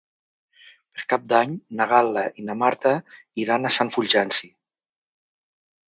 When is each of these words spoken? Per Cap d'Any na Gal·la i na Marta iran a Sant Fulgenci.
Per 0.95 1.05
Cap 1.13 1.27
d'Any 1.33 1.53
na 1.81 1.87
Gal·la 1.93 2.25
i 2.39 2.47
na 2.49 2.57
Marta 2.65 2.97
iran 3.45 3.67
a 3.67 3.75
Sant 3.79 3.97
Fulgenci. 3.99 4.55